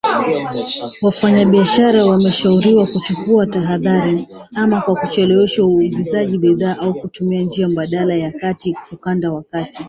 [1.01, 8.75] Wafanyabiashara wameshauriwa kuchukua tahadhari, ama kwa kuchelewesha uagizaji bidhaa au kutumia njia mbadala ya kati
[8.91, 9.79] ukanda wa kati.